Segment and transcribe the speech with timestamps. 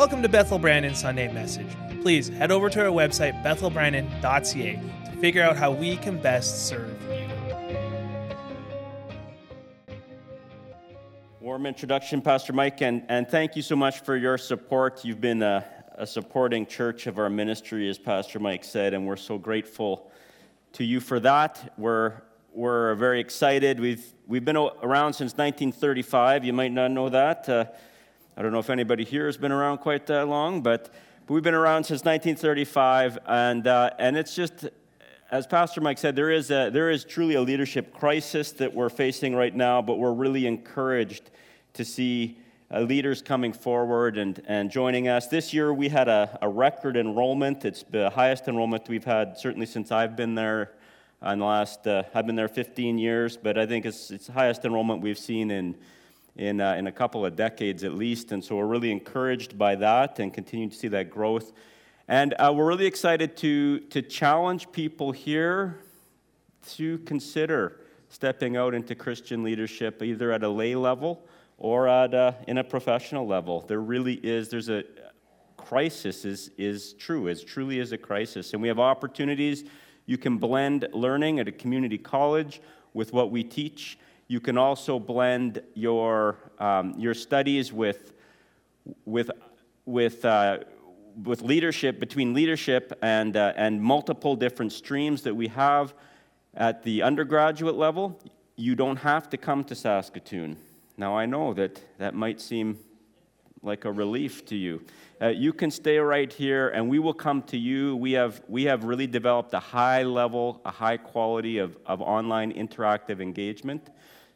[0.00, 1.66] Welcome to Bethel Brandon Sunday Message.
[2.00, 6.96] Please head over to our website, bethelbrandon.ca, to figure out how we can best serve
[7.12, 7.28] you.
[11.38, 15.04] Warm introduction, Pastor Mike, and, and thank you so much for your support.
[15.04, 15.66] You've been a,
[15.96, 20.10] a supporting church of our ministry, as Pastor Mike said, and we're so grateful
[20.72, 21.74] to you for that.
[21.76, 22.22] We're,
[22.54, 23.78] we're very excited.
[23.78, 26.46] We've, we've been around since 1935.
[26.46, 27.46] You might not know that.
[27.46, 27.66] Uh,
[28.36, 30.90] I don't know if anybody here has been around quite that long, but,
[31.30, 34.68] we've been around since 1935, and, uh, and it's just,
[35.30, 38.88] as Pastor Mike said, there is, a, there is truly a leadership crisis that we're
[38.88, 41.30] facing right now, but we're really encouraged
[41.74, 42.36] to see
[42.72, 45.28] uh, leaders coming forward and, and joining us.
[45.28, 47.64] This year we had a, a record enrollment.
[47.64, 50.72] It's the highest enrollment we've had certainly since I've been there.
[51.22, 54.32] In the last, uh, I've been there 15 years, but I think it's, it's the
[54.32, 55.76] highest enrollment we've seen in
[56.36, 58.32] in, uh, in a couple of decades at least.
[58.32, 61.52] And so we're really encouraged by that and continue to see that growth.
[62.08, 65.80] And uh, we're really excited to, to challenge people here
[66.70, 71.22] to consider stepping out into Christian leadership, either at a lay level
[71.58, 73.60] or at a, in a professional level.
[73.60, 74.82] There really is, there's a
[75.56, 77.28] crisis is, is true.
[77.28, 78.52] It truly is a crisis.
[78.52, 79.64] And we have opportunities.
[80.06, 82.60] You can blend learning at a community college
[82.92, 83.98] with what we teach
[84.30, 88.12] you can also blend your, um, your studies with,
[89.04, 89.28] with,
[89.86, 90.58] with, uh,
[91.24, 95.94] with leadership, between leadership and, uh, and multiple different streams that we have
[96.54, 98.20] at the undergraduate level.
[98.54, 100.56] You don't have to come to Saskatoon.
[100.96, 102.78] Now, I know that that might seem
[103.62, 104.80] like a relief to you.
[105.20, 107.96] Uh, you can stay right here and we will come to you.
[107.96, 112.52] We have, we have really developed a high level, a high quality of, of online
[112.52, 113.90] interactive engagement.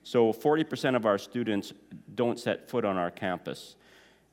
[0.05, 1.72] So 40% of our students
[2.14, 3.77] don't set foot on our campus,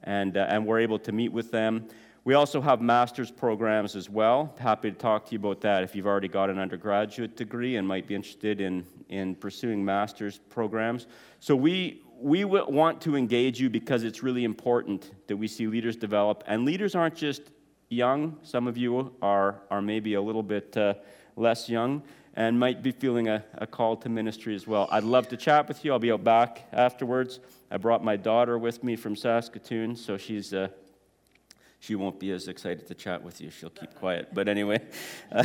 [0.04, 1.88] and, uh, and we're able to meet with them.
[2.26, 4.54] We also have master's programs as well.
[4.60, 7.88] Happy to talk to you about that if you've already got an undergraduate degree and
[7.88, 11.08] might be interested in, in pursuing master's programs.
[11.40, 15.96] So we, we want to engage you because it's really important that we see leaders
[15.96, 16.44] develop.
[16.48, 17.44] And leaders aren't just
[17.90, 20.96] young, some of you are, are maybe a little bit uh,
[21.38, 24.88] less young and might be feeling a, a call to ministry as well.
[24.92, 25.92] I'd love to chat with you.
[25.92, 27.40] I'll be out back afterwards.
[27.70, 30.70] I brought my daughter with me from Saskatoon, so she's uh,
[31.80, 33.50] she won't be as excited to chat with you.
[33.50, 34.30] She'll keep quiet.
[34.34, 34.82] But anyway,
[35.32, 35.44] uh,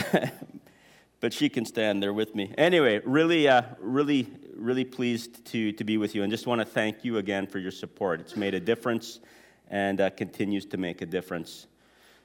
[1.21, 2.53] but she can stand there with me.
[2.59, 6.65] Anyway, really, uh, really, really pleased to, to be with you and just want to
[6.67, 8.21] thank you again for your support.
[8.21, 9.21] It's made a difference
[9.69, 11.67] and uh, continues to make a difference.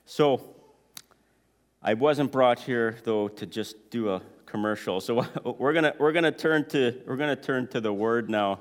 [0.06, 0.56] So,
[1.82, 5.00] I wasn't brought here, though, to just do a commercial.
[5.00, 5.26] So
[5.58, 8.60] we're gonna we're gonna turn to we're gonna turn to the Word now,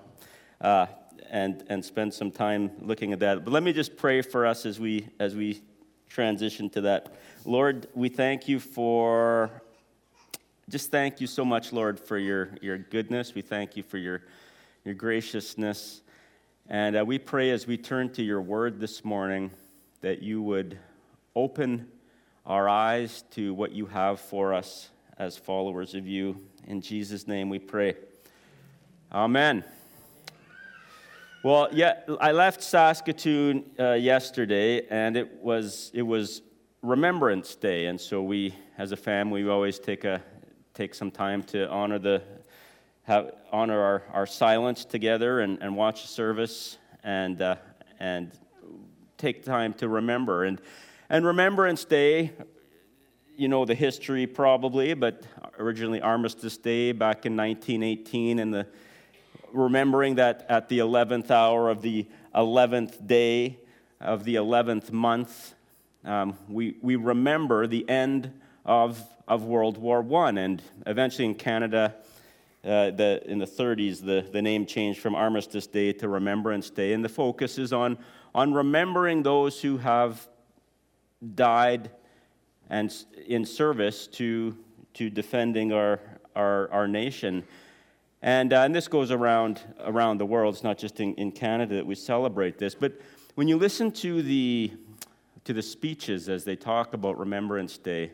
[0.61, 0.87] uh,
[1.29, 3.45] and and spend some time looking at that.
[3.45, 5.61] But let me just pray for us as we as we
[6.09, 7.13] transition to that.
[7.45, 9.51] Lord, we thank you for
[10.69, 13.35] just thank you so much, Lord, for your your goodness.
[13.35, 14.23] We thank you for your
[14.85, 16.03] your graciousness,
[16.69, 19.51] and uh, we pray as we turn to your Word this morning
[20.03, 20.79] that you would
[21.35, 21.89] open
[22.47, 24.89] our eyes to what you have for us
[25.21, 26.35] as followers of you.
[26.67, 27.95] In Jesus' name we pray.
[29.13, 29.63] Amen.
[31.45, 36.41] Well, yeah, I left Saskatoon uh, yesterday, and it was it was
[36.81, 40.23] Remembrance Day, and so we, as a family, we always take a
[40.73, 42.23] take some time to honor the
[43.03, 47.57] have, honor our, our silence together and, and watch a service and uh,
[47.99, 48.33] and
[49.19, 50.63] take time to remember and
[51.11, 52.33] and Remembrance Day
[53.41, 55.23] you know the history probably, but
[55.59, 58.67] originally Armistice Day back in 1918, and the
[59.51, 63.59] remembering that at the 11th hour of the 11th day
[63.99, 65.55] of the 11th month,
[66.05, 68.31] um, we, we remember the end
[68.67, 70.29] of, of World War I.
[70.33, 71.95] And eventually in Canada,
[72.63, 76.93] uh, the, in the 30s, the, the name changed from Armistice Day to Remembrance Day.
[76.93, 77.97] And the focus is on,
[78.35, 80.29] on remembering those who have
[81.35, 81.91] died
[82.71, 82.95] and
[83.27, 84.57] in service to,
[84.95, 86.01] to defending our,
[86.37, 87.45] our, our nation.
[88.23, 90.55] And, uh, and this goes around, around the world.
[90.55, 92.75] It's not just in, in Canada that we celebrate this.
[92.75, 93.01] But
[93.35, 94.73] when you listen to the,
[95.45, 98.13] to the speeches as they talk about Remembrance Day,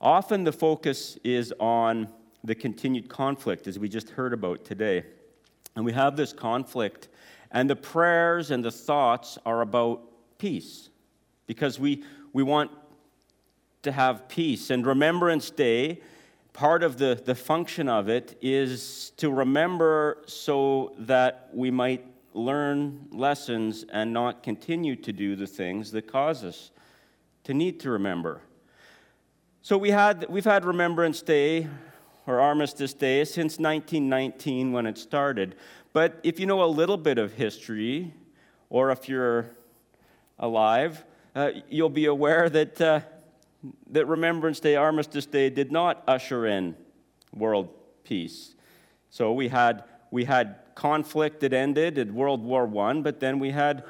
[0.00, 2.08] often the focus is on
[2.44, 5.04] the continued conflict, as we just heard about today.
[5.76, 7.08] And we have this conflict,
[7.52, 10.02] and the prayers and the thoughts are about
[10.38, 10.90] peace
[11.46, 12.70] because we, we want
[13.82, 14.70] to have peace.
[14.70, 16.00] And Remembrance Day,
[16.52, 22.04] part of the, the function of it is to remember so that we might
[22.34, 26.70] learn lessons and not continue to do the things that cause us
[27.44, 28.40] to need to remember.
[29.62, 31.68] So we had, we've had Remembrance Day
[32.26, 35.56] or Armistice Day since 1919 when it started.
[35.92, 38.12] But if you know a little bit of history,
[38.70, 39.50] or if you're
[40.38, 41.04] alive,
[41.34, 43.00] uh, you'll be aware that, uh,
[43.90, 46.76] that Remembrance Day, Armistice Day, did not usher in
[47.34, 47.68] world
[48.04, 48.54] peace.
[49.10, 53.50] So we had, we had conflict that ended at World War I, but then we
[53.50, 53.84] had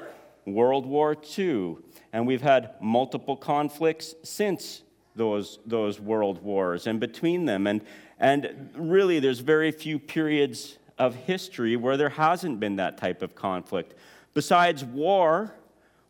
[0.45, 1.77] World War II.
[2.11, 4.81] And we've had multiple conflicts since
[5.15, 7.67] those, those world wars and between them.
[7.67, 7.83] And,
[8.19, 13.35] and really, there's very few periods of history where there hasn't been that type of
[13.35, 13.93] conflict.
[14.33, 15.53] Besides war,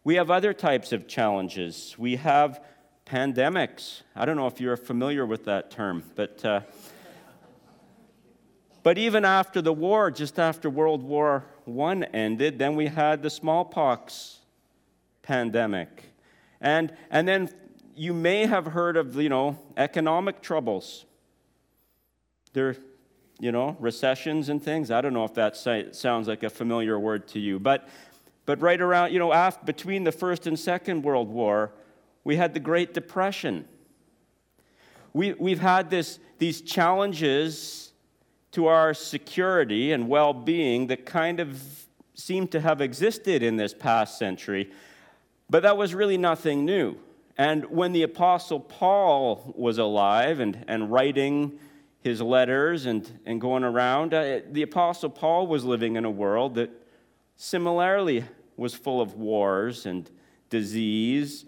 [0.04, 1.96] we have other types of challenges.
[1.98, 2.64] We have
[3.10, 4.02] pandemics.
[4.16, 6.44] I don't know if you're familiar with that term, but.
[6.46, 6.62] Uh,
[8.82, 13.30] but even after the war, just after World War I ended, then we had the
[13.30, 14.40] smallpox
[15.22, 16.06] pandemic.
[16.62, 17.50] And, and then
[17.96, 21.06] you may have heard of, you know, economic troubles.
[22.54, 22.78] There,
[23.40, 24.92] you know, recessions and things.
[24.92, 27.88] I don't know if that sounds like a familiar word to you, but,
[28.46, 31.74] but right around, you know, after, between the First and Second World War,
[32.30, 33.66] we had the Great Depression.
[35.14, 37.92] We, we've had this, these challenges
[38.52, 41.60] to our security and well being that kind of
[42.14, 44.70] seem to have existed in this past century,
[45.50, 46.98] but that was really nothing new.
[47.36, 51.58] And when the Apostle Paul was alive and, and writing
[52.02, 56.54] his letters and, and going around, uh, the Apostle Paul was living in a world
[56.56, 56.70] that
[57.38, 58.24] similarly
[58.56, 60.08] was full of wars and
[60.52, 61.46] disease,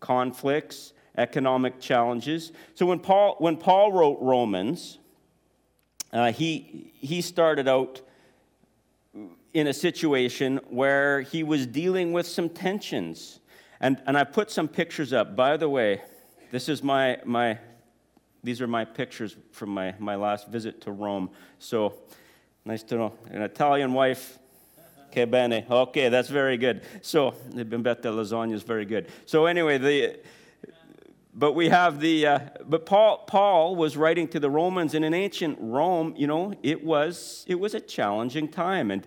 [0.00, 2.52] conflicts, economic challenges.
[2.74, 4.98] So when Paul, when Paul wrote Romans,
[6.12, 8.00] uh, he, he started out
[9.52, 13.40] in a situation where he was dealing with some tensions
[13.80, 15.34] and, and I put some pictures up.
[15.34, 16.02] By the way,
[16.50, 17.58] this is my, my
[18.42, 21.30] these are my pictures from my, my last visit to Rome.
[21.58, 21.94] So
[22.64, 23.14] nice to know.
[23.30, 24.38] An Italian wife.
[25.12, 25.66] Che bene.
[25.68, 26.82] Okay, that's very good.
[27.02, 29.08] So, the bimbetta lasagna is very good.
[29.26, 30.20] So, anyway, the,
[31.34, 35.14] but we have the, uh, but Paul, Paul was writing to the Romans, and in
[35.14, 38.90] ancient Rome, you know, it was, it was a challenging time.
[38.90, 39.06] And,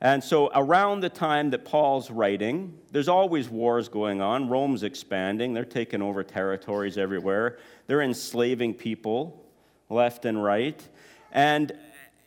[0.00, 4.48] and so, around the time that Paul's writing, there's always wars going on.
[4.48, 9.44] Rome's expanding, they're taking over territories everywhere, they're enslaving people
[9.88, 10.82] left and right.
[11.32, 11.72] And,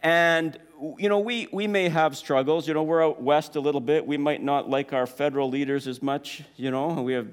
[0.02, 0.57] and
[0.98, 2.68] you know, we, we may have struggles.
[2.68, 4.06] You know, we're out west a little bit.
[4.06, 7.01] We might not like our federal leaders as much, you know.
[7.01, 7.28] We have,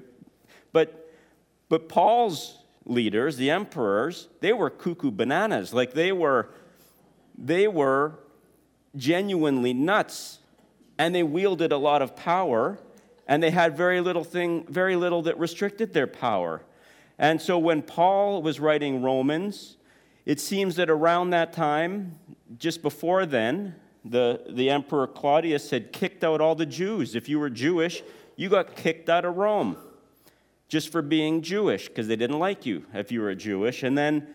[0.71, 1.11] but,
[1.67, 5.73] but Paul's leaders, the emperors, they were cuckoo bananas.
[5.73, 6.49] Like they were,
[7.37, 8.19] they were
[8.95, 10.39] genuinely nuts,
[10.97, 12.77] and they wielded a lot of power,
[13.27, 16.61] and they had very little thing, very little that restricted their power.
[17.17, 19.77] And so when Paul was writing Romans,
[20.25, 22.19] it seems that around that time,
[22.57, 27.15] just before then, the, the Emperor Claudius had kicked out all the Jews.
[27.15, 28.01] If you were Jewish,
[28.35, 29.77] you got kicked out of Rome
[30.67, 33.83] just for being Jewish because they didn't like you if you were Jewish.
[33.83, 34.27] And then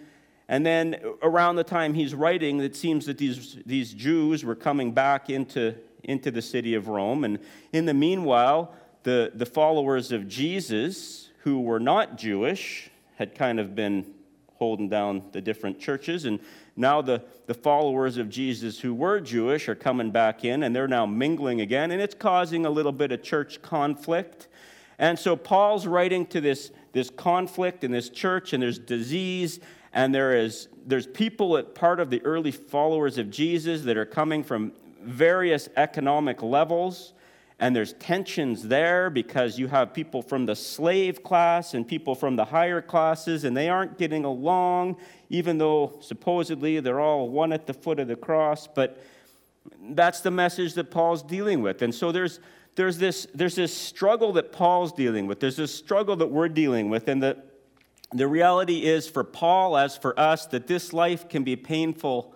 [0.49, 4.93] and then around the time he's writing, it seems that these, these Jews were coming
[4.93, 7.25] back into, into the city of Rome.
[7.25, 7.39] And
[7.73, 8.75] in the meanwhile,
[9.05, 14.13] the, the followers of Jesus, who were not Jewish, had kind of been
[14.65, 16.25] holding down the different churches.
[16.25, 16.41] And
[16.75, 20.89] now the, the followers of Jesus who were Jewish are coming back in, and they're
[20.89, 21.91] now mingling again.
[21.91, 24.49] And it's causing a little bit of church conflict.
[24.99, 29.61] And so Paul's writing to this, this conflict in this church, and there's disease
[29.95, 34.05] and there is there's people at part of the early followers of Jesus that are
[34.05, 37.15] coming from various economic levels
[37.61, 42.37] and there's tensions there because you have people from the slave class and people from
[42.37, 44.97] the higher classes and they aren't getting along
[45.31, 48.67] even though supposedly they're all one at the foot of the cross.
[48.67, 49.03] But
[49.91, 51.83] that's the message that Paul's dealing with.
[51.83, 52.41] And so there's
[52.77, 55.41] there's this there's this struggle that Paul's dealing with.
[55.41, 57.09] There's this struggle that we're dealing with.
[57.09, 57.47] And that
[58.13, 62.35] the reality is for Paul, as for us, that this life can be painful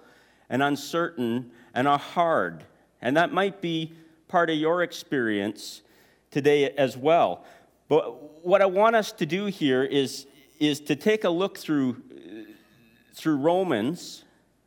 [0.48, 2.64] and uncertain and hard.
[3.00, 3.92] And that might be
[4.28, 5.82] part of your experience
[6.30, 7.44] today as well.
[7.88, 10.26] But what I want us to do here is,
[10.60, 12.02] is to take a look through,
[13.14, 14.24] through Romans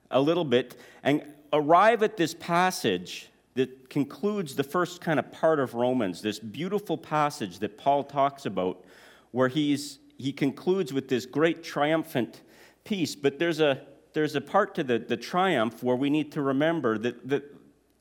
[0.10, 5.60] a little bit and arrive at this passage that concludes the first kind of part
[5.60, 8.84] of Romans, this beautiful passage that Paul talks about,
[9.32, 12.42] where he's he concludes with this great triumphant
[12.84, 13.16] peace.
[13.16, 13.82] But there's a,
[14.14, 17.44] there's a part to the, the triumph where we need to remember that, that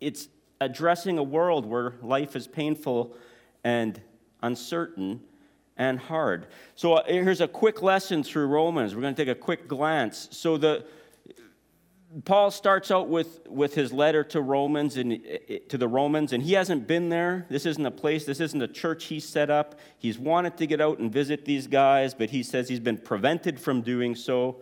[0.01, 0.29] it's,
[0.61, 3.17] addressing a world where life is painful
[3.65, 4.01] and
[4.43, 5.21] uncertain
[5.77, 6.47] and hard.
[6.75, 8.95] So uh, here's a quick lesson through Romans.
[8.95, 10.29] We're going to take a quick glance.
[10.31, 10.85] So the
[12.25, 15.21] Paul starts out with, with his letter to Romans and
[15.69, 17.47] to the Romans, and he hasn't been there.
[17.49, 19.79] This isn't a place, this isn't a church he set up.
[19.97, 23.61] He's wanted to get out and visit these guys, but he says he's been prevented
[23.61, 24.61] from doing so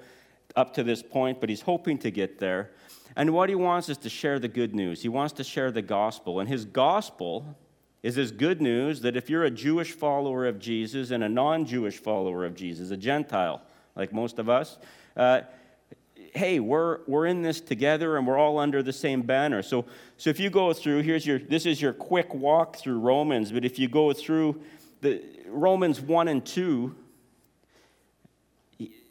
[0.57, 2.73] up to this point, but he's hoping to get there.
[3.19, 5.03] And what he wants is to share the good news.
[5.03, 6.39] He wants to share the gospel.
[6.39, 7.59] And his gospel
[8.01, 11.67] is this good news that if you're a Jewish follower of Jesus and a non
[11.67, 13.61] Jewish follower of Jesus, a Gentile
[13.97, 14.79] like most of us,
[15.17, 15.41] uh,
[16.33, 19.63] hey, we're, we're in this together and we're all under the same banner.
[19.63, 19.85] So,
[20.17, 23.65] so if you go through, here's your, this is your quick walk through Romans, but
[23.65, 24.61] if you go through
[25.01, 26.95] the Romans 1 and 2,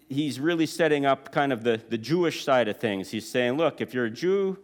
[0.10, 3.12] he's really setting up kind of the, the Jewish side of things.
[3.12, 4.58] He's saying, look, if you're a Jew,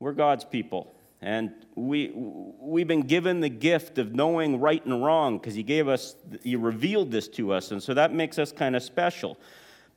[0.00, 0.94] we're God's people.
[1.20, 5.88] And we, we've been given the gift of knowing right and wrong because he gave
[5.88, 7.72] us, he revealed this to us.
[7.72, 9.36] And so that makes us kind of special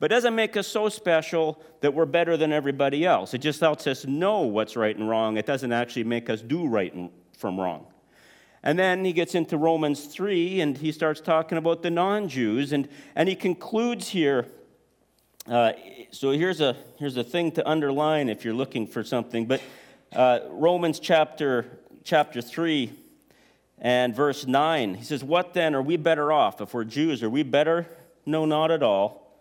[0.01, 3.35] but doesn't make us so special that we're better than everybody else.
[3.35, 5.37] It just helps us know what's right and wrong.
[5.37, 6.91] It doesn't actually make us do right
[7.37, 7.85] from wrong.
[8.63, 12.71] And then he gets into Romans 3 and he starts talking about the non Jews.
[12.71, 14.47] And, and he concludes here.
[15.47, 15.73] Uh,
[16.11, 19.47] so here's a, here's a thing to underline if you're looking for something.
[19.47, 19.61] But
[20.13, 21.65] uh, Romans chapter,
[22.03, 22.93] chapter 3
[23.79, 25.73] and verse 9, he says, What then?
[25.73, 26.61] Are we better off?
[26.61, 27.87] If we're Jews, are we better?
[28.25, 29.39] No, not at all.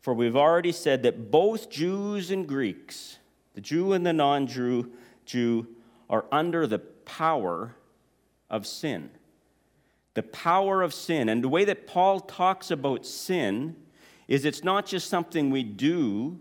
[0.00, 3.18] For we've already said that both Jews and Greeks,
[3.54, 4.90] the Jew and the non Jew,
[5.26, 5.66] Jew,
[6.08, 7.74] are under the power
[8.52, 9.10] of sin.
[10.14, 11.28] The power of sin.
[11.28, 13.74] And the way that Paul talks about sin
[14.28, 16.38] is it's not just something we do,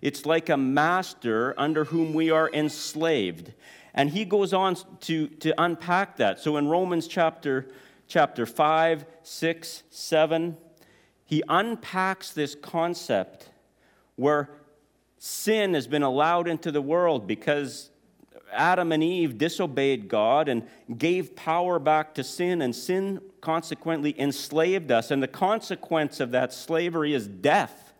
[0.00, 3.54] it's like a master under whom we are enslaved.
[3.94, 6.38] And he goes on to, to unpack that.
[6.38, 7.68] So in Romans chapter,
[8.06, 10.56] chapter 5, 6, 7,
[11.24, 13.48] he unpacks this concept
[14.16, 14.50] where
[15.18, 17.90] sin has been allowed into the world because
[18.54, 24.90] Adam and Eve disobeyed God and gave power back to sin, and sin consequently enslaved
[24.90, 25.10] us.
[25.10, 27.92] And the consequence of that slavery is death,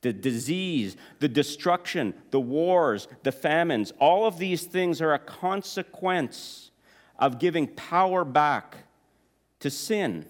[0.00, 3.92] the disease, the destruction, the wars, the famines.
[3.98, 6.70] All of these things are a consequence
[7.18, 8.76] of giving power back
[9.60, 10.24] to sin.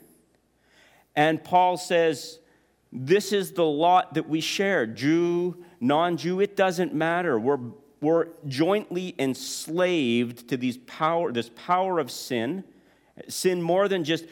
[1.14, 2.38] And Paul says,
[2.92, 7.38] This is the lot that we share Jew, non Jew, it doesn't matter.
[7.38, 7.58] We're,
[8.00, 12.64] we're jointly enslaved to these power, this power of sin.
[13.28, 14.24] Sin more than just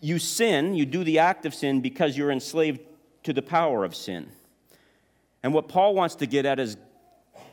[0.00, 2.80] you sin, you do the act of sin because you're enslaved
[3.22, 4.28] to the power of sin.
[5.42, 6.76] And what Paul wants to get at is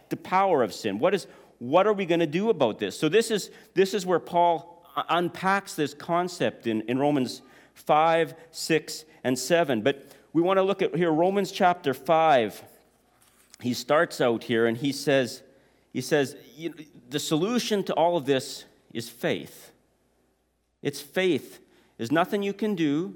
[0.10, 1.00] the power of sin.
[1.00, 1.28] What, is,
[1.60, 3.00] what are we going to do about this?
[3.00, 7.42] So, this is, this is where Paul unpacks this concept in, in Romans
[7.74, 9.82] 5, 6, and 7.
[9.82, 12.64] But we want to look at here Romans chapter 5.
[13.62, 15.44] He starts out here and he says,
[15.94, 16.36] he says,
[17.10, 19.72] the solution to all of this is faith.
[20.82, 21.60] It's faith.
[21.98, 23.16] There's nothing you can do.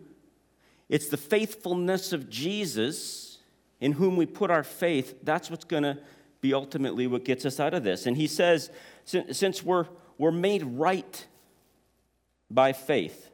[0.88, 3.40] It's the faithfulness of Jesus
[3.80, 5.16] in whom we put our faith.
[5.24, 5.98] That's what's going to
[6.42, 8.06] be ultimately what gets us out of this.
[8.06, 8.70] And he says,
[9.04, 9.88] since we're,
[10.18, 11.26] we're made right
[12.52, 13.32] by faith,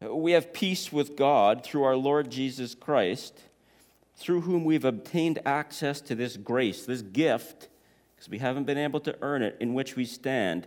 [0.00, 3.40] we have peace with God through our Lord Jesus Christ,
[4.16, 7.68] through whom we've obtained access to this grace, this gift,
[8.14, 10.66] because we haven't been able to earn it, in which we stand.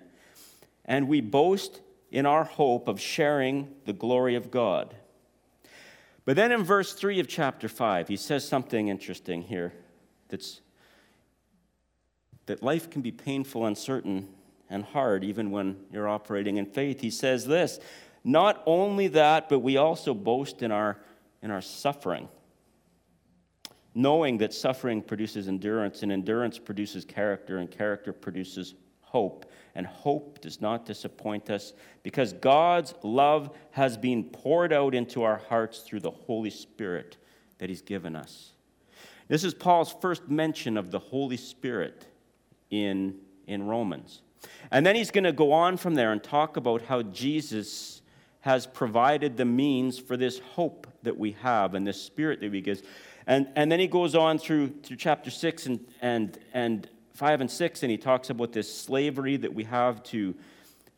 [0.86, 4.96] And we boast in our hope of sharing the glory of God.
[6.26, 9.74] But then in verse 3 of chapter 5, he says something interesting here
[10.28, 10.62] that's
[12.50, 14.28] that life can be painful, uncertain,
[14.72, 17.00] and hard even when you're operating in faith.
[17.00, 17.80] He says this
[18.24, 20.98] not only that, but we also boast in our,
[21.44, 22.28] in our suffering,
[24.00, 29.46] knowing that suffering produces endurance, and endurance produces character, and character produces hope.
[29.76, 35.38] And hope does not disappoint us because God's love has been poured out into our
[35.50, 37.18] hearts through the Holy Spirit
[37.58, 38.54] that He's given us.
[39.28, 42.06] This is Paul's first mention of the Holy Spirit
[42.72, 43.16] in,
[43.48, 44.22] in Romans.
[44.72, 48.02] And then he's going to go on from there and talk about how Jesus
[48.42, 52.62] has provided the means for this hope that we have and this spirit that we
[52.62, 52.82] give.
[53.30, 57.52] And, and then he goes on through, through chapter 6 and, and, and 5 and
[57.52, 60.34] 6, and he talks about this slavery that we have to,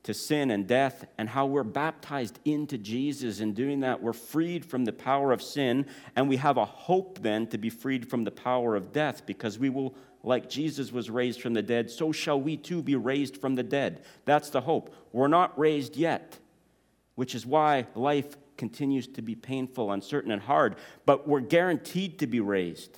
[0.04, 3.42] to sin and death, and how we're baptized into Jesus.
[3.42, 5.86] And doing that, we're freed from the power of sin,
[6.16, 9.60] and we have a hope then to be freed from the power of death because
[9.60, 13.42] we will like Jesus was raised from the dead, so shall we too be raised
[13.42, 14.04] from the dead.
[14.24, 14.96] That's the hope.
[15.12, 16.38] We're not raised yet,
[17.16, 20.76] which is why life continues to be painful, uncertain, and hard,
[21.08, 22.96] but we're guaranteed to be raised.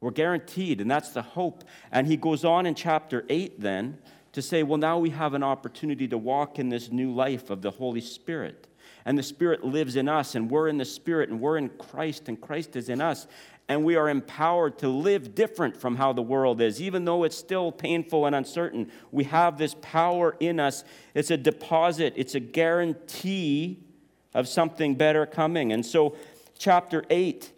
[0.00, 1.64] We're guaranteed, and that's the hope.
[1.90, 3.98] And he goes on in chapter 8 then
[4.30, 7.62] to say, well, now we have an opportunity to walk in this new life of
[7.62, 8.68] the Holy Spirit.
[9.04, 12.28] And the Spirit lives in us, and we're in the Spirit, and we're in Christ,
[12.28, 13.26] and Christ is in us.
[13.68, 16.80] And we are empowered to live different from how the world is.
[16.80, 20.84] Even though it's still painful and uncertain, we have this power in us.
[21.12, 23.89] It's a deposit, it's a guarantee
[24.34, 25.72] of something better coming.
[25.72, 26.16] And so,
[26.58, 27.50] chapter 8,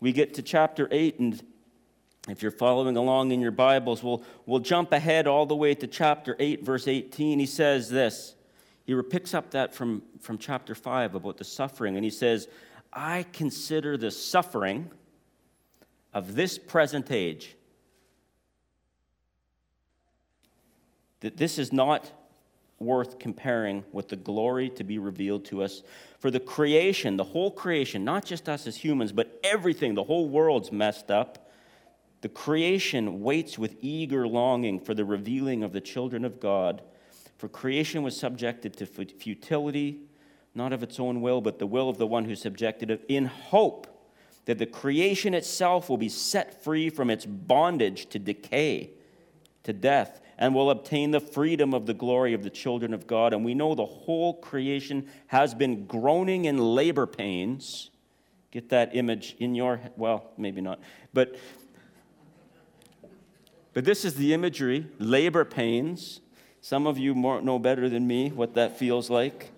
[0.00, 1.42] we get to chapter 8, and
[2.28, 5.86] if you're following along in your Bibles, we'll, we'll jump ahead all the way to
[5.86, 7.38] chapter 8, verse 18.
[7.38, 8.34] He says this.
[8.84, 12.48] He picks up that from, from chapter 5 about the suffering, and he says,
[12.92, 14.90] I consider the suffering
[16.14, 17.54] of this present age
[21.20, 22.10] that this is not
[22.78, 25.82] worth comparing with the glory to be revealed to us.
[26.20, 30.28] For the creation, the whole creation, not just us as humans, but everything, the whole
[30.28, 31.48] world's messed up
[32.20, 36.82] the creation waits with eager longing for the revealing of the children of God.
[37.36, 40.00] For creation was subjected to futility,
[40.54, 43.26] not of its own will, but the will of the one who subjected it, in
[43.26, 43.86] hope
[44.46, 48.90] that the creation itself will be set free from its bondage to decay,
[49.62, 53.32] to death, and will obtain the freedom of the glory of the children of God.
[53.32, 57.90] And we know the whole creation has been groaning in labor pains.
[58.50, 60.80] Get that image in your, well, maybe not,
[61.12, 61.36] but
[63.74, 66.20] but this is the imagery labor pains.
[66.60, 69.52] Some of you more, know better than me what that feels like.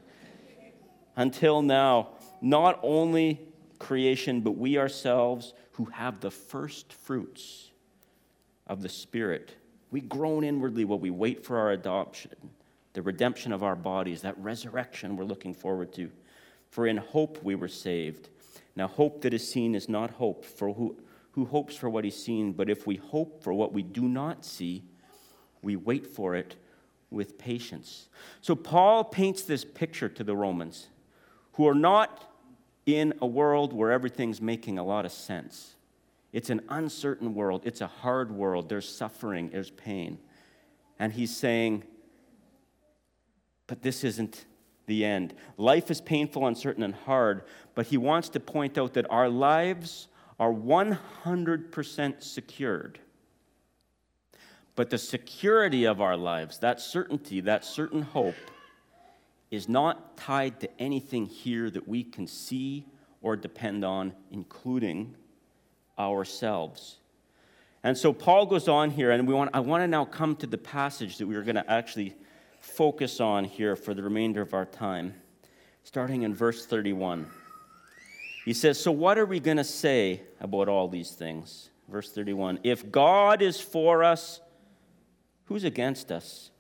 [1.17, 2.09] Until now,
[2.43, 3.41] not only
[3.79, 7.71] creation, but we ourselves who have the first fruits
[8.67, 9.55] of the Spirit.
[9.91, 12.33] We groan inwardly while we wait for our adoption,
[12.93, 16.11] the redemption of our bodies, that resurrection we're looking forward to.
[16.71, 18.29] For in hope we were saved.
[18.77, 20.97] Now, hope that is seen is not hope, for who
[21.33, 24.45] who hopes for what he's seen, but if we hope for what we do not
[24.45, 24.83] see,
[25.63, 26.57] we wait for it
[27.11, 28.09] with patience.
[28.41, 30.89] So Paul paints this picture to the Romans
[31.53, 32.33] who are not
[32.87, 35.75] in a world where everything's making a lot of sense.
[36.33, 40.19] It's an uncertain world, it's a hard world, there's suffering, there's pain.
[40.99, 41.85] And he's saying,
[43.67, 44.47] but this isn't
[44.87, 45.35] the end.
[45.57, 50.09] Life is painful, uncertain, and hard, but he wants to point out that our lives
[50.39, 52.99] are 100% secured.
[54.75, 58.35] But the security of our lives, that certainty, that certain hope,
[59.51, 62.87] is not tied to anything here that we can see
[63.21, 65.15] or depend on, including
[66.09, 66.99] ourselves.
[67.83, 70.47] And so Paul goes on here, and we want, I want to now come to
[70.47, 72.15] the passage that we are going to actually
[72.61, 75.15] focus on here for the remainder of our time,
[75.83, 77.27] starting in verse 31.
[78.45, 81.71] He says, So what are we going to say about all these things?
[81.89, 84.41] Verse 31 If God is for us,
[85.47, 86.51] who's against us?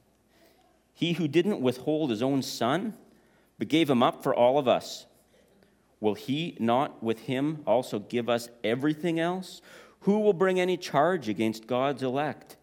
[0.94, 2.94] He who didn't withhold his own son,
[3.58, 5.06] but gave him up for all of us,
[6.00, 9.60] will he not with him also give us everything else?
[10.00, 12.56] Who will bring any charge against God's elect?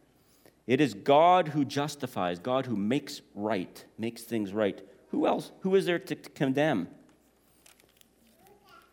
[0.66, 4.82] It is God who justifies, God who makes right, makes things right.
[5.10, 5.52] Who else?
[5.62, 6.90] Who is there to condemn?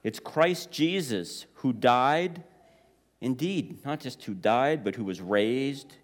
[0.05, 2.45] It's Christ Jesus who died,
[3.21, 5.95] indeed, not just who died, but who was raised,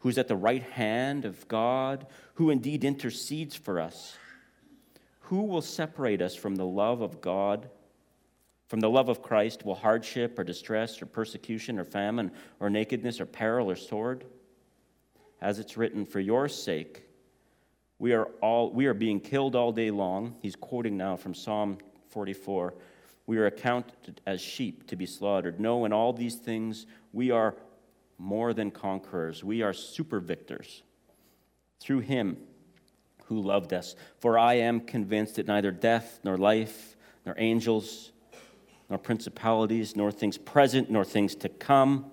[0.00, 4.16] who's at the right hand of God, who indeed intercedes for us.
[5.20, 7.70] Who will separate us from the love of God?
[8.68, 13.20] From the love of Christ, will hardship or distress or persecution or famine or nakedness
[13.20, 14.24] or peril or sword?
[15.40, 17.04] As it's written, for your sake,
[17.98, 20.36] we are, all, we are being killed all day long.
[20.42, 22.74] He's quoting now from Psalm 44
[23.26, 25.58] we are accounted as sheep to be slaughtered.
[25.58, 27.56] No, in all these things, we are
[28.18, 29.42] more than conquerors.
[29.42, 30.82] We are super victors
[31.80, 32.36] through him
[33.24, 33.96] who loved us.
[34.20, 38.12] For I am convinced that neither death, nor life, nor angels,
[38.88, 42.10] nor principalities, nor things present, nor things to come,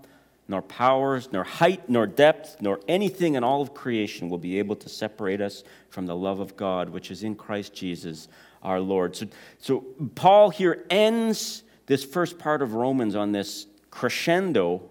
[0.47, 4.75] nor powers, nor height, nor depth, nor anything in all of creation will be able
[4.75, 8.27] to separate us from the love of God, which is in Christ Jesus
[8.61, 9.15] our Lord.
[9.15, 9.27] So,
[9.59, 14.89] so Paul here ends this first part of Romans on this crescendo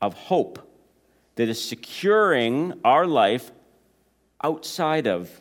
[0.00, 0.70] of hope
[1.36, 3.50] that is securing our life
[4.42, 5.40] outside of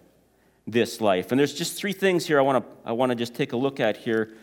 [0.66, 1.32] this life.
[1.32, 3.58] And there's just three things here I want to I want to just take a
[3.58, 4.34] look at here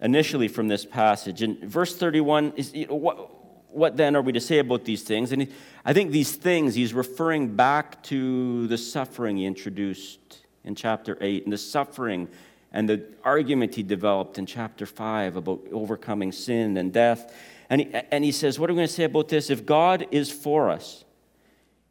[0.00, 1.42] initially from this passage.
[1.42, 3.32] In verse 31 is what
[3.76, 5.32] what then are we to say about these things?
[5.32, 5.48] And he,
[5.84, 11.44] I think these things, he's referring back to the suffering he introduced in chapter 8
[11.44, 12.28] and the suffering
[12.72, 17.34] and the argument he developed in chapter 5 about overcoming sin and death.
[17.68, 19.50] And he, and he says, What are we going to say about this?
[19.50, 21.04] If God is for us,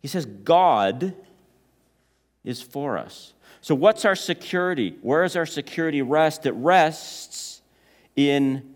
[0.01, 1.15] he says, God
[2.43, 3.33] is for us.
[3.61, 4.95] So, what's our security?
[5.01, 6.45] Where is our security rest?
[6.45, 7.24] It rests
[8.15, 8.75] in,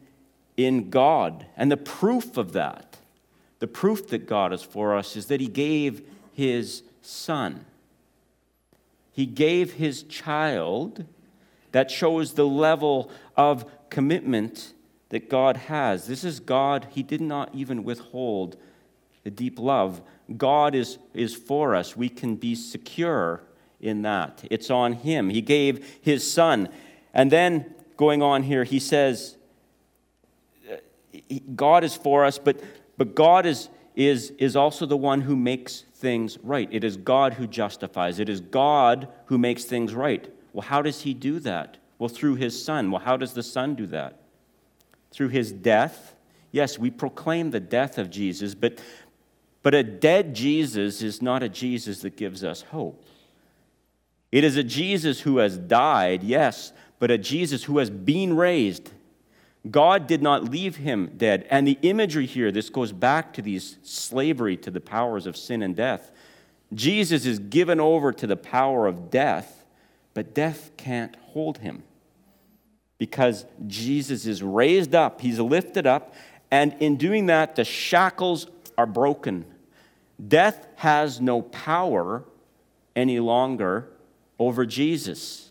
[0.58, 1.46] in God.
[1.56, 2.98] And the proof of that,
[3.60, 6.02] the proof that God is for us, is that He gave
[6.34, 7.66] His Son.
[9.12, 11.06] He gave His child
[11.72, 14.74] that shows the level of commitment
[15.10, 16.08] that God has.
[16.08, 18.58] This is God, He did not even withhold
[19.24, 20.02] the deep love.
[20.38, 21.98] God is, is for us.
[21.98, 23.42] We can be secure
[23.82, 24.44] in that.
[24.50, 25.30] It's on Him.
[25.30, 26.70] He gave His Son.
[27.14, 29.36] And then going on here, He says,
[30.72, 30.78] uh,
[31.54, 32.58] God is for us, but,
[32.98, 36.70] but God is, is, is also the one who makes things right.
[36.72, 40.32] It is God who justifies, it is God who makes things right.
[40.54, 41.76] Well, how does He do that?
[41.98, 42.90] Well, through His Son.
[42.90, 44.22] Well, how does the Son do that?
[45.12, 46.16] Through His death.
[46.54, 48.80] Yes, we proclaim the death of Jesus, but,
[49.62, 53.04] but a dead Jesus is not a Jesus that gives us hope.
[54.32, 58.92] It is a Jesus who has died, yes, but a Jesus who has been raised.
[59.70, 61.46] God did not leave him dead.
[61.50, 65.62] And the imagery here, this goes back to these slavery to the powers of sin
[65.62, 66.12] and death.
[66.74, 69.66] Jesus is given over to the power of death,
[70.14, 71.84] but death can't hold him
[73.00, 76.14] because Jesus is raised up, he's lifted up,
[76.52, 79.46] and in doing that, the shackles are broken.
[80.28, 82.24] Death has no power
[82.96, 83.90] any longer
[84.38, 85.49] over Jesus.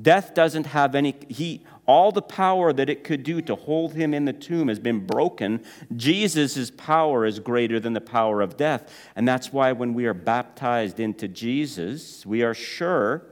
[0.00, 4.12] Death doesn't have any, he, all the power that it could do to hold him
[4.12, 5.64] in the tomb has been broken.
[5.96, 8.92] Jesus' power is greater than the power of death.
[9.16, 13.24] And that's why when we are baptized into Jesus, we are sure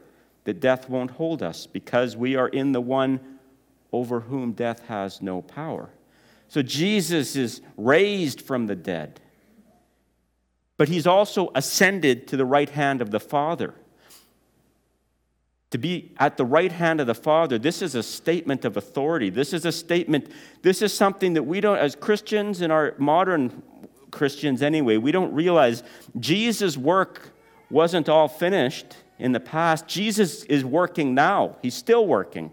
[0.44, 3.20] that death won't hold us because we are in the one
[3.92, 5.90] over whom death has no power.
[6.48, 9.20] So Jesus is raised from the dead,
[10.76, 13.74] but he's also ascended to the right hand of the Father
[15.70, 19.30] to be at the right hand of the Father, this is a statement of authority.
[19.30, 20.30] This is a statement,
[20.62, 23.62] this is something that we don't, as Christians in our modern
[24.10, 25.82] Christians anyway, we don't realize
[26.18, 27.30] Jesus' work
[27.70, 29.88] wasn't all finished in the past.
[29.88, 32.52] Jesus is working now, He's still working.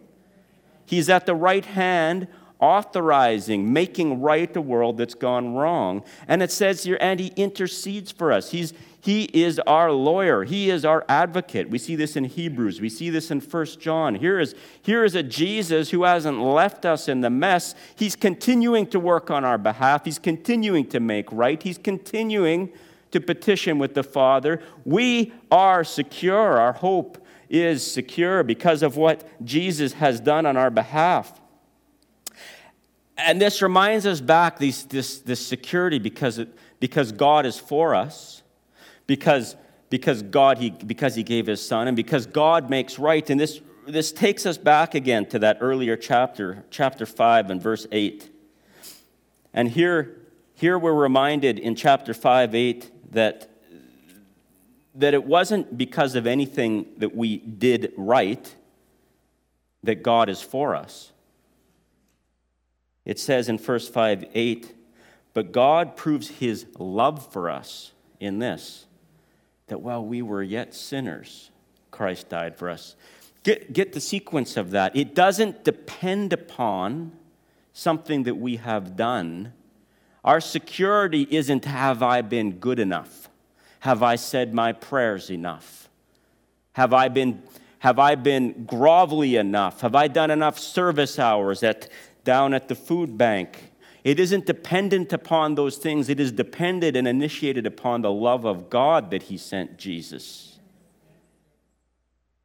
[0.86, 2.28] He's at the right hand
[2.60, 6.04] authorizing, making right a world that's gone wrong.
[6.28, 8.52] And it says here, and he intercedes for us.
[8.52, 10.46] He's, he is our lawyer.
[10.46, 11.70] He is our advocate.
[11.70, 12.80] We see this in Hebrews.
[12.80, 14.16] We see this in First John.
[14.16, 17.76] Here is, here is a Jesus who hasn't left us in the mess.
[17.98, 20.06] He's continuing to work on our behalf.
[20.06, 21.62] He's continuing to make right.
[21.62, 22.72] He's continuing
[23.12, 24.62] to petition with the Father.
[24.86, 26.58] We are secure.
[26.58, 31.42] Our hope is secure because of what Jesus has done on our behalf.
[33.18, 37.96] And this reminds us back these, this, this security because, it, because God is for
[37.96, 38.43] us,
[39.08, 39.56] because,
[39.90, 43.28] because God he, because he gave his son, and because God makes right.
[43.30, 47.86] And this, this takes us back again to that earlier chapter, chapter 5 and verse
[47.92, 48.30] 8.
[49.54, 50.18] And here,
[50.56, 53.50] here we're reminded in chapter 5, 8 that,
[54.96, 58.56] that it wasn't because of anything that we did right
[59.84, 61.12] that God is for us.
[63.06, 64.76] It says in verse 5 8,
[65.34, 68.86] but God proves his love for us in this,
[69.74, 71.50] that while we were yet sinners,
[71.90, 72.96] Christ died for us.
[73.42, 74.96] Get, get the sequence of that.
[74.96, 77.12] It doesn't depend upon
[77.74, 79.52] something that we have done.
[80.24, 83.30] Our security isn't have I been good enough?
[83.80, 85.90] Have I said my prayers enough?
[86.74, 87.42] Have I been,
[87.80, 89.82] have I been grovelly enough?
[89.82, 91.90] Have I done enough service hours at
[92.24, 93.72] down at the food bank.
[94.04, 98.70] It isn't dependent upon those things, it is dependent and initiated upon the love of
[98.70, 100.60] God that He sent Jesus.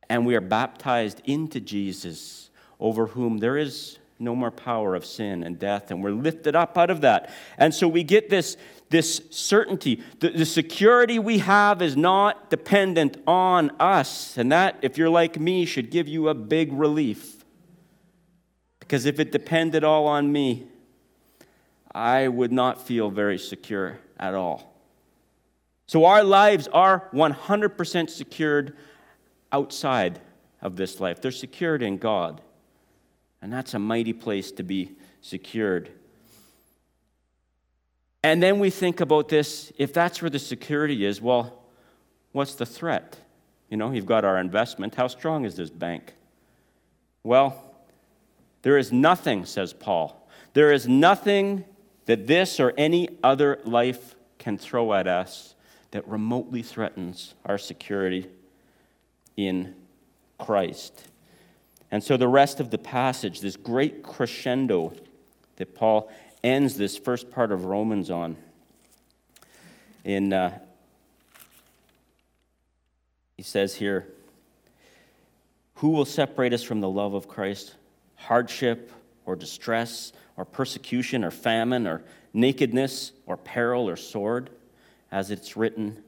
[0.09, 5.43] And we are baptized into Jesus, over whom there is no more power of sin
[5.45, 7.31] and death, and we're lifted up out of that.
[7.57, 8.57] And so we get this,
[8.91, 10.03] this certainty.
[10.19, 14.37] The, the security we have is not dependent on us.
[14.37, 17.45] And that, if you're like me, should give you a big relief.
[18.81, 20.67] Because if it depended all on me,
[21.95, 24.75] I would not feel very secure at all.
[25.87, 28.77] So our lives are 100% secured
[29.51, 30.21] outside
[30.61, 31.21] of this life.
[31.21, 32.43] They're secured in God.
[33.41, 35.91] And that's a mighty place to be secured.
[38.23, 41.63] And then we think about this if that's where the security is, well,
[42.33, 43.17] what's the threat?
[43.71, 44.95] You know, you've got our investment.
[44.95, 46.15] How strong is this bank?
[47.23, 47.63] Well,
[48.63, 50.29] there is nothing, says Paul.
[50.53, 51.65] There is nothing
[52.09, 55.55] that this or any other life can throw at us
[55.91, 58.27] that remotely threatens our security
[59.37, 59.75] in
[60.39, 61.07] Christ.
[61.91, 64.95] And so the rest of the passage, this great crescendo
[65.57, 66.11] that Paul
[66.43, 68.39] ends this first part of Romans on,
[70.03, 70.59] in uh,
[73.37, 74.09] he says here,
[75.75, 77.75] Who will separate us from the love of Christ?
[78.17, 78.93] Hardship
[79.27, 84.49] or distress or persecution or famine or nakedness or peril or sword?
[85.13, 86.03] As it's written,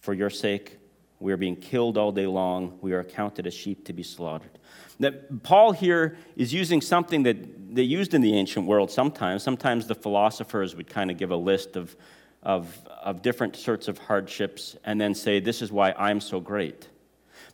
[0.00, 0.78] For your sake,
[1.20, 2.78] we are being killed all day long.
[2.82, 4.58] We are accounted as sheep to be slaughtered.
[5.00, 9.42] That Paul here is using something that they used in the ancient world sometimes.
[9.42, 11.96] Sometimes the philosophers would kind of give a list of
[12.42, 16.88] of, of different sorts of hardships and then say, This is why I'm so great.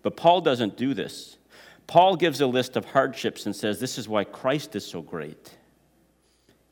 [0.02, 1.37] But Paul doesn't do this.
[1.88, 5.57] Paul gives a list of hardships and says, This is why Christ is so great.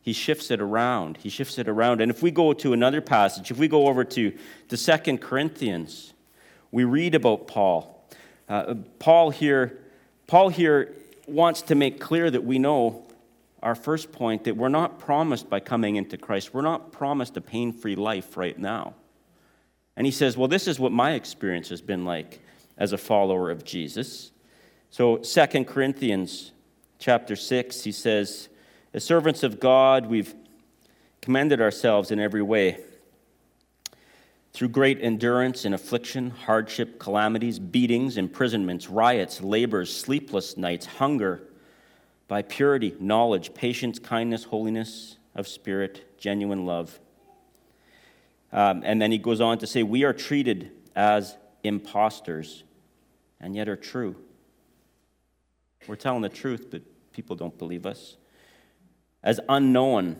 [0.02, 1.16] He shifts it around.
[1.16, 2.00] He shifts it around.
[2.00, 4.33] And if we go to another passage, if we go over to,
[4.68, 6.12] to 2 Corinthians,
[6.70, 8.07] we read about Paul.
[8.48, 9.79] Uh, Paul here,
[10.29, 10.94] Paul here
[11.26, 13.07] wants to make clear that we know
[13.62, 17.40] our first point that we're not promised by coming into Christ, we're not promised a
[17.40, 18.94] pain free life right now.
[19.96, 22.40] And he says, Well, this is what my experience has been like
[22.76, 24.31] as a follower of Jesus.
[24.90, 26.53] So, Second Corinthians
[26.99, 28.49] chapter 6, he says,
[28.94, 30.35] As servants of God, we've
[31.20, 32.79] commended ourselves in every way.
[34.53, 41.42] Through great endurance in affliction, hardship, calamities, beatings, imprisonments, riots, labors, sleepless nights, hunger
[42.29, 46.99] by purity, knowledge, patience, kindness, holiness of spirit, genuine love.
[48.53, 52.64] Um, and then he goes on to say, We are treated as impostors
[53.40, 54.16] and yet are true.
[55.88, 58.16] We're telling the truth, but people don't believe us.
[59.22, 60.16] As unknown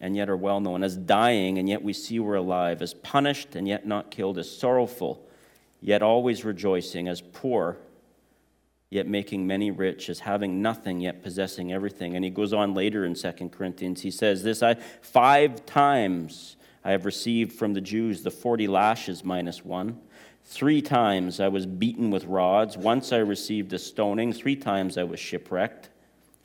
[0.00, 3.54] and yet are well known, as dying and yet we see we're alive, as punished
[3.54, 5.26] and yet not killed, as sorrowful
[5.80, 7.78] yet always rejoicing, as poor
[8.90, 12.16] yet making many rich, as having nothing, yet possessing everything.
[12.16, 16.90] And he goes on later in 2 Corinthians, he says this I five times I
[16.90, 20.00] have received from the Jews the 40 lashes minus one.
[20.52, 22.76] Three times I was beaten with rods.
[22.76, 24.32] Once I received a stoning.
[24.32, 25.89] Three times I was shipwrecked.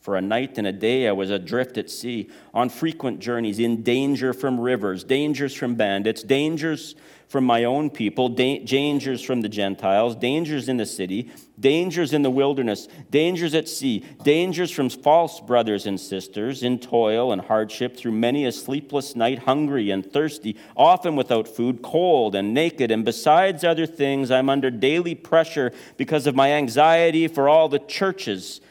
[0.06, 3.82] For a night and a day I was adrift at sea, on frequent journeys, in
[3.82, 6.94] danger from rivers, dangers from bandits, dangers
[7.28, 12.30] from my own people, dangers from the Gentiles, dangers in the city, dangers in the
[12.30, 18.12] wilderness, dangers at sea, dangers from false brothers and sisters, in toil and hardship, through
[18.12, 23.64] many a sleepless night, hungry and thirsty, often without food, cold and naked, and besides
[23.64, 28.62] other things, I'm under daily pressure because of my anxiety for all the churches.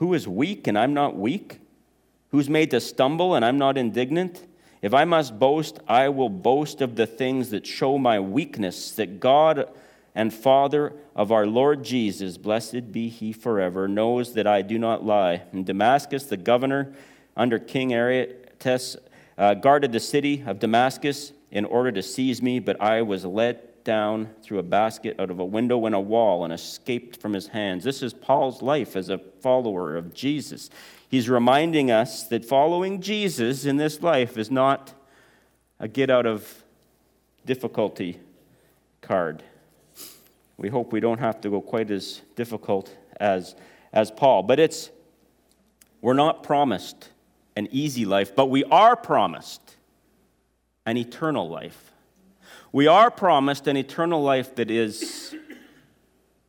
[0.00, 1.60] Who is weak and I'm not weak?
[2.30, 4.46] Who's made to stumble and I'm not indignant?
[4.80, 9.20] If I must boast, I will boast of the things that show my weakness, that
[9.20, 9.68] God
[10.14, 15.04] and Father of our Lord Jesus, blessed be he forever, knows that I do not
[15.04, 15.42] lie.
[15.52, 16.94] In Damascus, the governor
[17.36, 18.96] under King Aretas
[19.36, 23.69] uh, guarded the city of Damascus in order to seize me, but I was let
[23.84, 27.48] down through a basket out of a window in a wall and escaped from his
[27.48, 27.84] hands.
[27.84, 30.70] This is Paul's life as a follower of Jesus.
[31.08, 34.92] He's reminding us that following Jesus in this life is not
[35.78, 36.64] a get out of
[37.44, 38.20] difficulty
[39.00, 39.42] card.
[40.56, 43.54] We hope we don't have to go quite as difficult as,
[43.92, 44.42] as Paul.
[44.42, 44.90] But it's,
[46.00, 47.08] we're not promised
[47.56, 49.76] an easy life, but we are promised
[50.86, 51.89] an eternal life.
[52.72, 55.34] We are promised an eternal life that is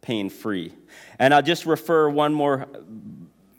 [0.02, 0.72] pain free.
[1.18, 2.68] And I'll just refer one more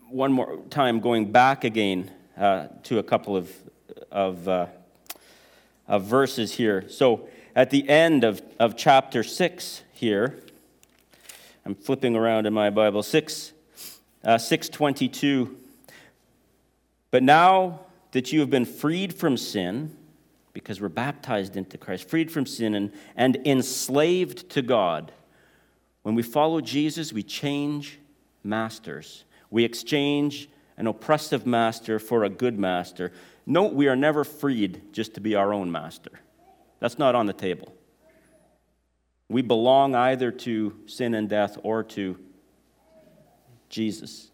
[0.09, 3.51] one more time going back again uh, to a couple of,
[4.11, 4.67] of, uh,
[5.89, 6.89] of verses here.
[6.89, 10.39] So at the end of, of chapter 6 here,
[11.65, 13.53] I'm flipping around in my Bible, 6,
[14.23, 15.57] uh, 622.
[17.11, 17.81] But now
[18.13, 19.97] that you have been freed from sin,
[20.53, 25.13] because we're baptized into Christ, freed from sin and, and enslaved to God,
[26.03, 27.99] when we follow Jesus, we change
[28.43, 29.25] masters.
[29.51, 33.13] We exchange an oppressive master for a good master.
[33.47, 36.11] Note we are never freed just to be our own master.
[36.81, 37.73] That's not on the table.
[39.29, 42.19] We belong either to sin and death or to
[43.69, 44.31] Jesus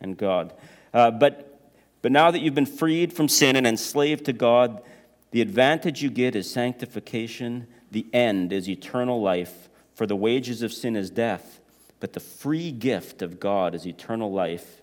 [0.00, 0.52] and God.
[0.92, 1.58] Uh, but,
[2.02, 4.82] but now that you've been freed from sin and enslaved to God,
[5.30, 10.72] The advantage you get is sanctification, the end is eternal life, for the wages of
[10.72, 11.60] sin is death,
[12.00, 14.82] but the free gift of God is eternal life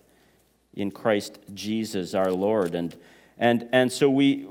[0.74, 2.74] in Christ Jesus our Lord.
[2.74, 2.94] And,
[3.38, 4.46] and, and so we,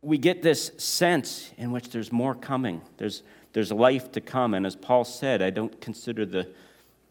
[0.00, 2.82] we get this sense in which there's more coming.
[2.96, 4.54] There's, there's life to come.
[4.54, 6.48] And as Paul said, I don't consider the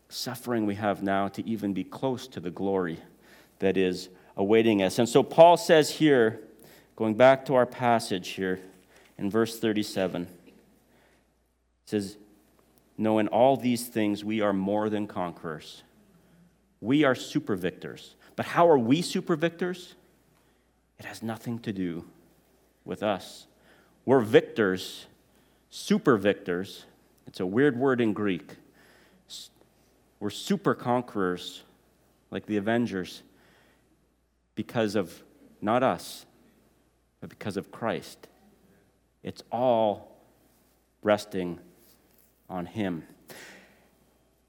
[0.08, 3.00] suffering we have now to even be close to the glory
[3.60, 5.00] that is awaiting us.
[5.00, 6.40] And so Paul says here,
[6.96, 8.60] going back to our passage here
[9.18, 10.30] in verse 37, it
[11.86, 12.18] says,
[12.98, 15.84] No, in all these things we are more than conquerors.
[16.82, 18.16] We are super victors.
[18.36, 19.96] But how are we super victors?
[21.00, 22.06] It has nothing to do
[22.84, 23.48] with us.
[24.06, 25.08] We're victors,
[25.70, 26.86] super victors.
[27.28, 28.56] It's a weird word in Greek.
[30.20, 31.64] We're super conquerors,
[32.32, 33.24] like the Avengers,
[34.56, 35.24] because of
[35.62, 36.26] not us,
[37.22, 38.28] but because of Christ.
[39.24, 40.18] It's all
[41.02, 41.60] resting
[42.50, 43.04] on Him.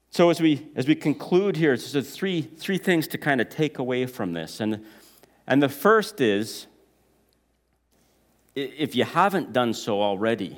[0.09, 3.77] So as we as we conclude here, there's three three things to kind of take
[3.77, 4.85] away from this, and
[5.45, 6.67] and the first is
[8.55, 10.57] if you haven't done so already,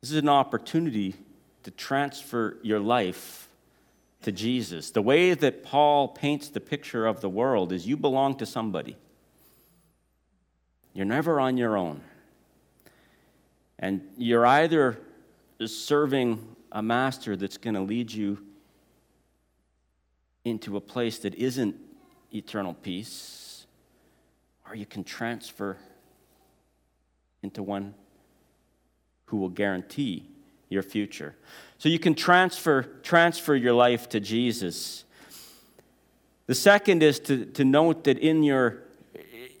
[0.00, 1.14] this is an opportunity
[1.62, 3.48] to transfer your life
[4.22, 4.90] to Jesus.
[4.90, 8.96] The way that Paul paints the picture of the world is you belong to somebody.
[10.96, 12.00] You're never on your own.
[13.78, 14.98] And you're either
[15.62, 18.38] serving a master that's going to lead you
[20.46, 21.76] into a place that isn't
[22.32, 23.66] eternal peace,
[24.66, 25.76] or you can transfer
[27.42, 27.92] into one
[29.26, 30.26] who will guarantee
[30.70, 31.36] your future.
[31.76, 35.04] So you can transfer, transfer your life to Jesus.
[36.46, 38.85] The second is to, to note that in your,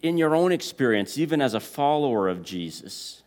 [0.02, 3.22] in your own experience, even as a follower of Jesus,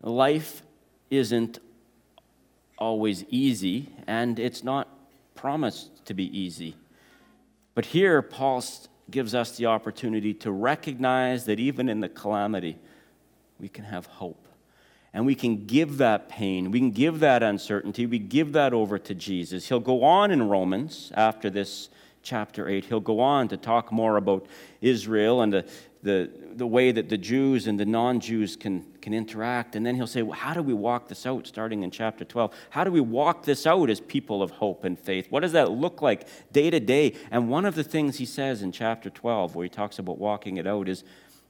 [0.00, 0.62] life
[1.10, 1.58] isn't
[2.78, 4.88] always easy, and it's not
[5.34, 6.76] promised to be easy.
[7.74, 8.62] But here, Paul
[9.10, 12.78] gives us the opportunity to recognize that even in the calamity,
[13.58, 14.48] we can have hope.
[15.12, 18.98] And we can give that pain, we can give that uncertainty, we give that over
[18.98, 19.68] to Jesus.
[19.68, 21.88] He'll go on in Romans after this
[22.24, 22.86] chapter 8.
[22.86, 24.46] He'll go on to talk more about
[24.80, 25.66] Israel and the,
[26.02, 29.76] the, the way that the Jews and the non Jews can, can interact.
[29.76, 32.52] And then he'll say, well, How do we walk this out, starting in chapter 12?
[32.70, 35.30] How do we walk this out as people of hope and faith?
[35.30, 37.14] What does that look like day to day?
[37.30, 40.56] And one of the things he says in chapter 12, where he talks about walking
[40.56, 41.04] it out, is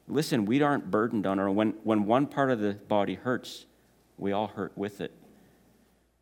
[0.06, 3.66] listen, we aren't burdened on our, when, when one part of the body hurts,
[4.18, 5.12] we all hurt with it.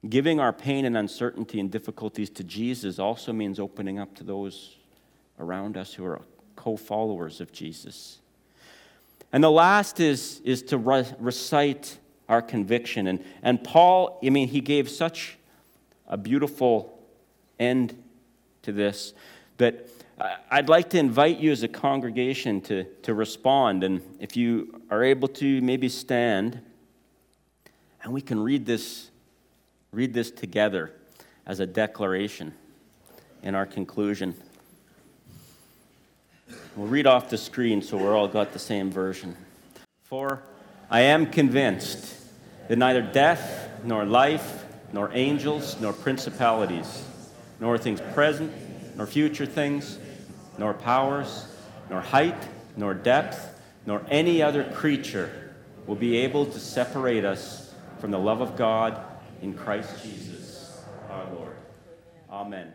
[0.08, 4.76] Giving our pain and uncertainty and difficulties to Jesus also means opening up to those
[5.38, 6.20] around us who are
[6.56, 8.18] co followers of Jesus.
[9.32, 13.06] And the last is, is to re- recite our conviction.
[13.06, 15.38] And, and Paul, I mean, he gave such
[16.08, 16.98] a beautiful
[17.58, 18.02] end
[18.62, 19.14] to this
[19.58, 19.88] that
[20.50, 23.84] I'd like to invite you as a congregation to, to respond.
[23.84, 26.60] And if you are able to, maybe stand
[28.02, 29.10] and we can read this,
[29.92, 30.90] read this together
[31.44, 32.54] as a declaration
[33.42, 34.34] in our conclusion.
[36.74, 39.36] We'll read off the screen so we're all got the same version.
[40.04, 40.42] For
[40.90, 42.16] I am convinced
[42.68, 47.04] that neither death, nor life, nor angels, nor principalities,
[47.60, 48.50] nor things present,
[48.96, 49.98] nor future things,
[50.56, 51.46] nor powers,
[51.90, 55.52] nor height, nor depth, nor any other creature
[55.86, 59.11] will be able to separate us from the love of God
[59.42, 61.56] in Christ Jesus our Lord.
[62.30, 62.72] Amen.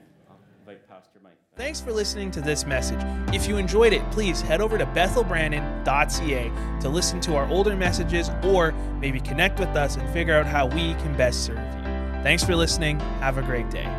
[1.56, 3.00] Thanks for listening to this message.
[3.34, 8.30] If you enjoyed it, please head over to bethelbrandon.ca to listen to our older messages
[8.44, 11.84] or maybe connect with us and figure out how we can best serve you.
[12.22, 13.00] Thanks for listening.
[13.22, 13.92] Have a great day.